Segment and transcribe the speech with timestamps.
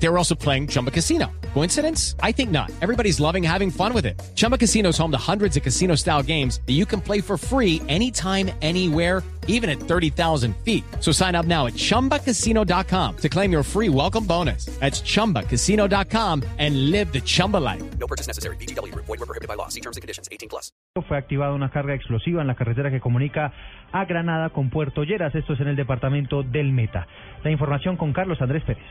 [0.00, 1.30] They were also playing Chumba Casino.
[1.54, 2.14] Coincidence?
[2.22, 2.70] I think not.
[2.80, 4.20] Everybody's loving having fun with it.
[4.36, 7.36] Chumba Casino is home to hundreds of casino style games that you can play for
[7.36, 10.84] free anytime, anywhere, even at 30,000 feet.
[11.00, 14.66] So sign up now at chumbacasino.com to claim your free welcome bonus.
[14.78, 17.82] That's chumbacasino.com and live the Chumba life.
[17.98, 18.56] No purchase necessary.
[18.56, 18.94] BGW.
[18.94, 19.68] Void were prohibited by law.
[19.68, 20.28] See terms and conditions.
[20.30, 20.70] 18 plus.
[21.08, 23.52] Fue activada una carga explosiva en la carretera que comunica
[23.92, 25.34] a Granada con Puerto Lleras.
[25.34, 27.06] Esto es en el departamento del Meta.
[27.42, 28.84] La información con Carlos Andrés Pérez.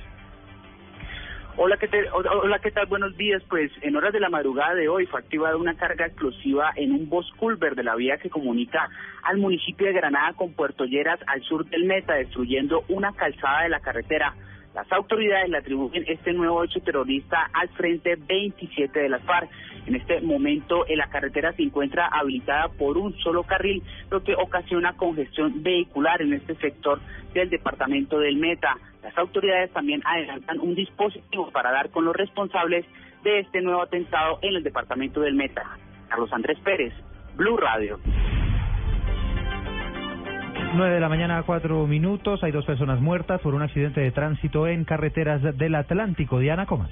[1.59, 2.07] Hola ¿qué, tal?
[2.13, 2.85] Hola, ¿qué tal?
[2.85, 3.41] Buenos días.
[3.49, 7.09] Pues en horas de la madrugada de hoy fue activada una carga explosiva en un
[7.09, 8.87] bus culver de la vía que comunica
[9.23, 13.69] al municipio de Granada con Puerto Lleras al sur del Meta, destruyendo una calzada de
[13.69, 14.35] la carretera.
[14.77, 19.49] Las autoridades le atribuyen este nuevo hecho terrorista al Frente 27 de las FARC.
[19.87, 23.81] En este momento eh, la carretera se encuentra habilitada por un solo carril,
[24.11, 26.99] lo que ocasiona congestión vehicular en este sector
[27.33, 28.77] del departamento del Meta.
[29.01, 32.85] Las autoridades también adelantan un dispositivo para dar con los responsables
[33.23, 35.63] de este nuevo atentado en el departamento del Meta.
[36.07, 36.93] Carlos Andrés Pérez,
[37.35, 37.99] Blue Radio.
[40.75, 42.43] 9 de la mañana, cuatro minutos.
[42.43, 46.39] Hay dos personas muertas por un accidente de tránsito en carreteras del Atlántico.
[46.39, 46.91] Diana Comas.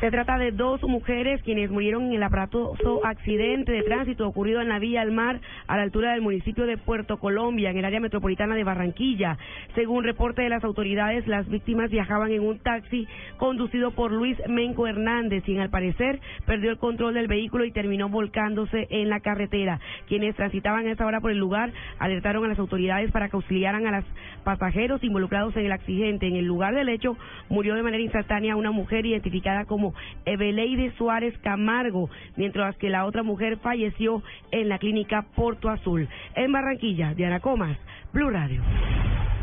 [0.00, 4.68] Se trata de dos mujeres quienes murieron en el aparatoso accidente de tránsito ocurrido en
[4.68, 8.00] la vía al mar a la altura del municipio de Puerto Colombia, en el área
[8.00, 9.38] metropolitana de Barranquilla.
[9.74, 13.06] Según reporte de las autoridades, las víctimas viajaban en un taxi
[13.38, 18.08] conducido por Luis Menco Hernández, quien al parecer perdió el control del vehículo y terminó
[18.08, 19.80] volcándose en la carretera.
[20.08, 23.86] Quienes transitaban a esa hora por el lugar alertaron a las autoridades para que auxiliaran
[23.86, 24.04] a los
[24.44, 26.26] pasajeros involucrados en el accidente.
[26.26, 27.16] En el lugar del hecho
[27.48, 33.22] murió de manera instantánea una mujer identificada como Eveleide Suárez Camargo, mientras que la otra
[33.22, 36.08] mujer falleció en la clínica Porto Azul.
[36.34, 37.78] En Barranquilla, Diana Comas,
[38.12, 38.62] Blue Radio.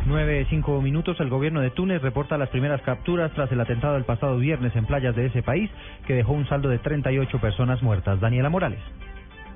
[0.06, 1.20] Nueve, cinco minutos.
[1.20, 4.85] El gobierno de Túnez reporta las primeras capturas tras el atentado del pasado viernes en
[4.85, 5.69] playas de ese país,
[6.08, 8.19] que dejó un saldo de 38 personas muertas.
[8.19, 8.80] Daniela Morales.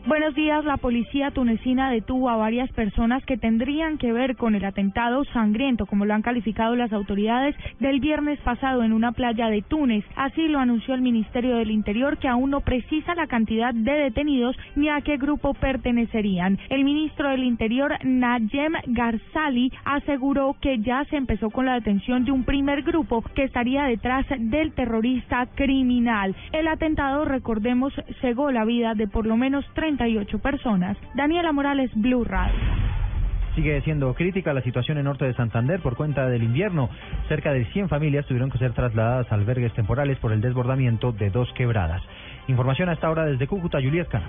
[0.08, 0.64] Buenos días.
[0.66, 5.88] La policía tunecina detuvo a varias personas que tendrían que ver con el atentado sangriento,
[5.88, 10.06] como lo han calificado las autoridades del viernes pasado en una playa de Túnez.
[10.16, 14.56] Así lo anunció el Ministerio del Interior, que aún no precisa la cantidad de detenidos
[14.76, 16.60] ni a qué grupo pertenecerían.
[16.70, 22.32] El ministro del Interior, Nayem Garzali, aseguró que ya se empezó con la detención de
[22.32, 26.36] un primer grupo que estaría detrás del terrorista criminal.
[26.52, 27.92] El atentado, recordemos,
[28.22, 29.95] cegó la vida de por lo menos 30
[30.42, 30.98] personas.
[31.16, 32.60] Daniela Morales, Blue Radio.
[33.56, 36.90] Sigue siendo crítica la situación en norte de Santander por cuenta del invierno.
[37.30, 41.30] Cerca de 100 familias tuvieron que ser trasladadas a albergues temporales por el desbordamiento de
[41.30, 42.02] dos quebradas.
[42.48, 44.28] Información a esta hora desde Cúcuta, Juliet Cano.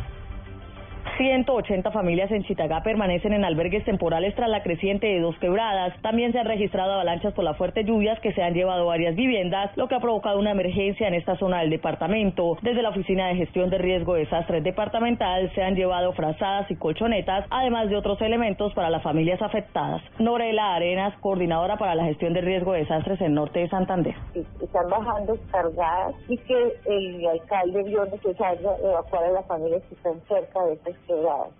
[1.16, 5.94] 180 familias en Chitagá permanecen en albergues temporales tras la creciente de dos quebradas.
[6.02, 9.74] También se han registrado avalanchas por las fuertes lluvias que se han llevado varias viviendas,
[9.76, 12.58] lo que ha provocado una emergencia en esta zona del departamento.
[12.60, 16.76] Desde la Oficina de Gestión de Riesgo de Desastres Departamental se han llevado frazadas y
[16.76, 20.02] colchonetas, además de otros elementos para las familias afectadas.
[20.18, 24.14] Norela Arenas, coordinadora para la gestión de riesgo de desastres en norte de Santander.
[24.34, 30.20] Están bajando cargadas y que el alcalde vio necesario evacuar a las familias que están
[30.28, 30.76] cerca de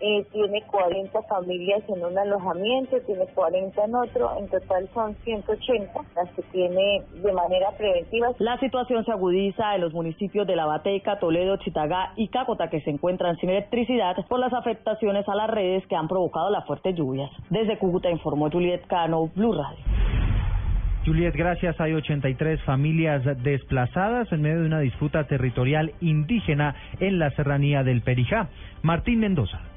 [0.01, 5.93] eh, tiene 40 familias en un alojamiento, tiene 40 en otro, en total son 180
[6.15, 8.33] las que tiene de manera preventiva.
[8.39, 12.81] La situación se agudiza en los municipios de La Bateca, Toledo, Chitagá y Cácota que
[12.81, 16.95] se encuentran sin electricidad por las afectaciones a las redes que han provocado las fuertes
[16.95, 17.31] lluvias.
[17.51, 19.96] Desde Cúcuta informó Juliet Cano, Blue Radio.
[21.07, 21.81] Juliet, gracias.
[21.81, 28.03] Hay 83 familias desplazadas en medio de una disputa territorial indígena en la serranía del
[28.03, 28.49] Perijá.
[28.83, 29.76] Martín Mendoza.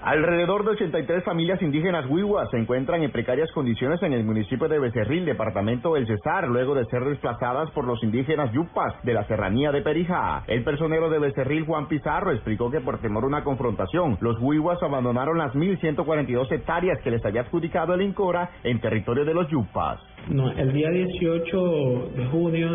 [0.00, 4.78] Alrededor de 83 familias indígenas huihuas se encuentran en precarias condiciones en el municipio de
[4.78, 9.72] Becerril, departamento del Cesar, luego de ser desplazadas por los indígenas yupas de la serranía
[9.72, 10.44] de Perijá.
[10.46, 14.80] El personero de Becerril, Juan Pizarro, explicó que por temor a una confrontación, los huihuas
[14.84, 20.00] abandonaron las 1.142 hectáreas que les había adjudicado el INCORA en territorio de los yupas.
[20.28, 22.68] No, el día 18 de junio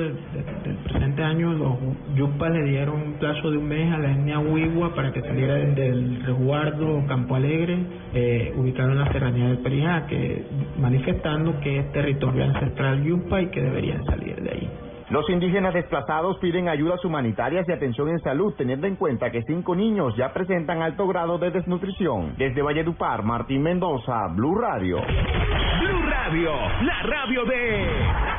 [1.23, 1.77] del, presente año, los
[2.15, 5.55] yupas le dieron un plazo de un mes a la etnia Huigua para que saliera
[5.55, 7.77] del resguardo Campo Alegre,
[8.13, 10.43] eh, ubicado en la serranía del Perijá, que,
[10.77, 14.69] manifestando que es territorio ancestral yupa y que deberían salir de ahí.
[15.09, 19.75] Los indígenas desplazados piden ayudas humanitarias y atención en salud, teniendo en cuenta que cinco
[19.75, 22.35] niños ya presentan alto grado de desnutrición.
[22.37, 24.97] Desde Valledupar, Martín Mendoza, Blue Radio.
[25.01, 28.32] Blue Radio, la radio de...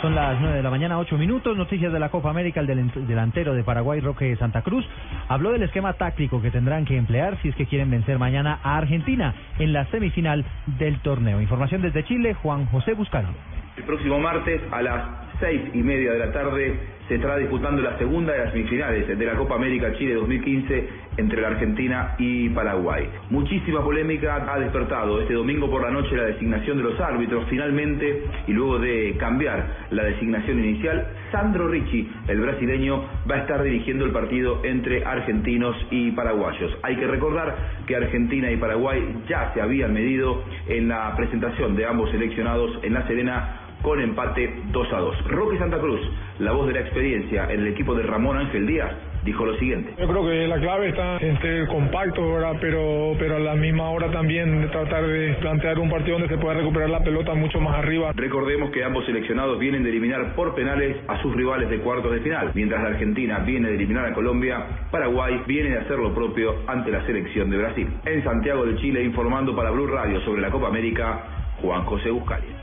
[0.00, 1.54] Son las 9 de la mañana, 8 minutos.
[1.58, 2.60] Noticias de la Copa América.
[2.60, 4.86] El del- delantero de Paraguay, Roque Santa Cruz,
[5.28, 8.78] habló del esquema táctico que tendrán que emplear si es que quieren vencer mañana a
[8.78, 10.44] Argentina en la semifinal
[10.78, 11.42] del torneo.
[11.42, 13.28] Información desde Chile, Juan José Buscario.
[13.76, 15.02] El próximo martes a las
[15.40, 16.78] seis y media de la tarde
[17.10, 21.42] se estará disputando la segunda de las semifinales de la Copa América Chile 2015 entre
[21.42, 23.08] la Argentina y Paraguay.
[23.30, 27.46] Muchísima polémica ha despertado este domingo por la noche la designación de los árbitros.
[27.50, 33.60] Finalmente, y luego de cambiar la designación inicial, Sandro Ricci, el brasileño, va a estar
[33.62, 36.78] dirigiendo el partido entre argentinos y paraguayos.
[36.82, 37.56] Hay que recordar
[37.88, 42.94] que Argentina y Paraguay ya se habían medido en la presentación de ambos seleccionados en
[42.94, 45.24] La Serena con empate 2 a 2.
[45.28, 46.00] Roque Santa Cruz,
[46.38, 48.92] la voz de la experiencia en el equipo de Ramón Ángel Díaz,
[49.24, 49.94] dijo lo siguiente.
[49.98, 52.56] Yo creo que la clave está en ser compacto, ¿verdad?
[52.60, 56.54] Pero, pero a la misma hora también tratar de plantear un partido donde se pueda
[56.54, 58.12] recuperar la pelota mucho más arriba.
[58.14, 62.20] Recordemos que ambos seleccionados vienen de eliminar por penales a sus rivales de cuartos de
[62.20, 62.50] final.
[62.54, 66.90] Mientras la Argentina viene de eliminar a Colombia, Paraguay viene de hacer lo propio ante
[66.90, 67.88] la selección de Brasil.
[68.04, 71.24] En Santiago de Chile, informando para Blue Radio sobre la Copa América,
[71.60, 72.59] Juan José Buscalia.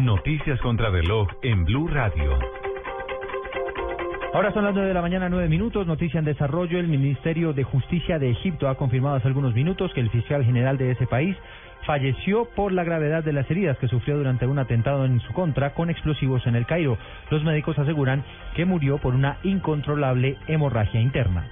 [0.00, 2.36] Noticias contra reloj en Blue Radio.
[4.32, 5.86] Ahora son las 9 de la mañana, 9 minutos.
[5.86, 6.80] Noticia en desarrollo.
[6.80, 10.78] El Ministerio de Justicia de Egipto ha confirmado hace algunos minutos que el fiscal general
[10.78, 11.36] de ese país
[11.86, 15.74] falleció por la gravedad de las heridas que sufrió durante un atentado en su contra
[15.74, 16.98] con explosivos en el Cairo.
[17.30, 18.24] Los médicos aseguran
[18.56, 21.46] que murió por una incontrolable hemorragia interna.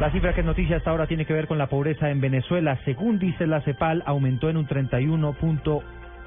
[0.00, 2.78] La cifra que es noticia hasta ahora tiene que ver con la pobreza en Venezuela.
[2.86, 5.82] Según dice la CEPAL, aumentó en un 31 punto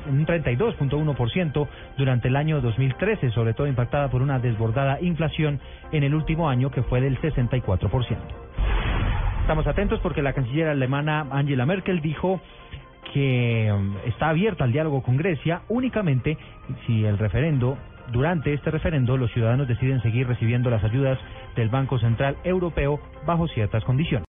[0.09, 1.67] un 32.1%
[1.97, 5.59] durante el año 2013, sobre todo impactada por una desbordada inflación
[5.91, 8.17] en el último año que fue del 64%.
[9.41, 12.39] Estamos atentos porque la canciller alemana Angela Merkel dijo
[13.13, 16.37] que um, está abierta al diálogo con Grecia únicamente
[16.85, 17.77] si el referendo
[18.11, 21.17] durante este referendo los ciudadanos deciden seguir recibiendo las ayudas
[21.55, 24.19] del Banco Central Europeo bajo ciertas condiciones.